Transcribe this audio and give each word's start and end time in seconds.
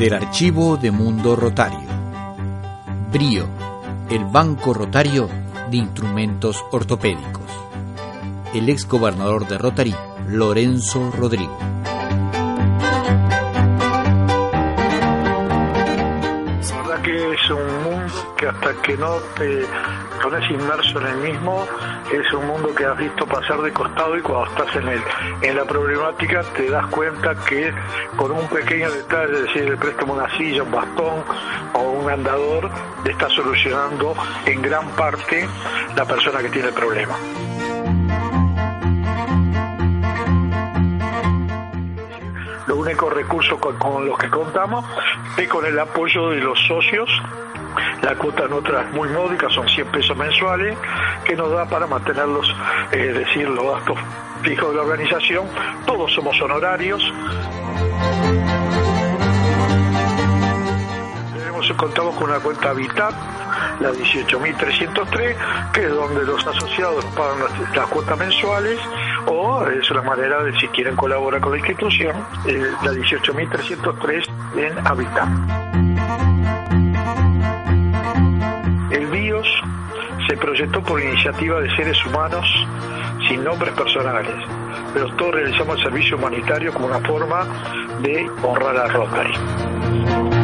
del 0.00 0.14
Archivo 0.14 0.78
de 0.78 0.90
Mundo 0.90 1.36
Rotario. 1.36 1.86
Brío, 3.12 3.44
el 4.08 4.24
Banco 4.24 4.72
Rotario 4.72 5.28
de 5.70 5.76
Instrumentos 5.76 6.64
Ortopédicos. 6.72 7.44
El 8.54 8.70
ex 8.70 8.88
gobernador 8.88 9.46
de 9.46 9.58
Rotary, 9.58 9.94
Lorenzo 10.26 11.10
Rodrigo. 11.10 11.54
Es 17.32 17.50
un 17.50 17.82
mundo 17.82 18.34
que 18.36 18.46
hasta 18.46 18.72
que 18.82 18.96
no 18.96 19.16
te 19.36 19.64
pones 20.22 20.50
inmerso 20.50 21.00
en 21.00 21.06
el 21.06 21.16
mismo, 21.16 21.66
es 22.12 22.32
un 22.32 22.46
mundo 22.46 22.74
que 22.74 22.84
has 22.84 22.96
visto 22.98 23.26
pasar 23.26 23.60
de 23.62 23.72
costado 23.72 24.16
y 24.16 24.20
cuando 24.20 24.50
estás 24.50 24.76
en 24.76 24.88
el 24.88 25.00
en 25.42 25.56
la 25.56 25.64
problemática 25.64 26.42
te 26.56 26.68
das 26.70 26.86
cuenta 26.86 27.34
que 27.46 27.72
con 28.16 28.30
un 28.30 28.46
pequeño 28.48 28.90
detalle, 28.90 29.34
es 29.34 29.42
decir, 29.42 29.62
el 29.62 29.78
préstamo 29.78 30.14
una 30.14 30.36
silla, 30.36 30.62
un 30.62 30.70
bastón 30.70 31.24
o 31.74 31.80
un 31.80 32.10
andador, 32.10 32.70
está 33.04 33.28
solucionando 33.30 34.14
en 34.46 34.62
gran 34.62 34.88
parte 34.90 35.48
la 35.96 36.04
persona 36.04 36.40
que 36.40 36.48
tiene 36.48 36.68
el 36.68 36.74
problema. 36.74 37.16
Los 42.70 42.78
únicos 42.78 43.12
recursos 43.12 43.58
con, 43.58 44.06
los 44.06 44.16
que 44.16 44.30
contamos 44.30 44.84
es 45.36 45.48
con 45.48 45.66
el 45.66 45.76
apoyo 45.76 46.30
de 46.30 46.36
los 46.36 46.56
socios 46.68 47.10
la 48.00 48.14
cuota 48.14 48.46
nuestra 48.46 48.82
es 48.82 48.92
muy 48.92 49.08
módica, 49.08 49.48
son 49.50 49.68
100 49.68 49.88
pesos 49.88 50.16
mensuales, 50.16 50.78
que 51.24 51.34
nos 51.34 51.50
da 51.50 51.66
para 51.66 51.88
mantenerlos, 51.88 52.46
es 52.92 53.14
decir, 53.14 53.48
los 53.48 53.64
gastos 53.64 53.98
fijos 54.42 54.70
de 54.70 54.76
la 54.76 54.82
organización. 54.82 55.46
Todos 55.84 56.12
somos 56.12 56.40
honorarios. 56.40 57.02
Tenemos, 61.34 61.72
contamos 61.72 62.14
con 62.14 62.30
una 62.30 62.38
cuenta 62.38 62.70
Habitat, 62.70 63.14
la 63.80 63.90
18.303, 63.90 65.72
que 65.72 65.84
es 65.86 65.90
donde 65.90 66.24
los 66.24 66.46
asociados 66.46 67.04
pagan 67.16 67.38
las, 67.74 67.86
cuotas 67.88 68.16
mensuales 68.16 68.78
o 69.26 69.66
es 69.66 69.90
una 69.90 70.02
manera 70.02 70.42
de 70.42 70.52
si 70.58 70.68
quieren 70.68 70.96
colaborar 70.96 71.40
con 71.40 71.52
la 71.52 71.58
institución, 71.58 72.16
eh, 72.46 72.70
la 72.82 72.92
18.303 72.92 74.26
en 74.56 74.86
Habitat. 74.86 75.28
se 80.30 80.36
proyectó 80.36 80.80
por 80.82 81.02
iniciativa 81.02 81.60
de 81.60 81.74
seres 81.74 82.04
humanos 82.06 82.46
sin 83.28 83.42
nombres 83.42 83.72
personales, 83.74 84.34
pero 84.94 85.08
todos 85.16 85.34
realizamos 85.34 85.76
el 85.78 85.84
servicio 85.84 86.16
humanitario 86.16 86.72
como 86.72 86.86
una 86.86 87.00
forma 87.00 87.46
de 88.00 88.30
honrar 88.42 88.76
a 88.76 88.88
Rotary. 88.88 90.39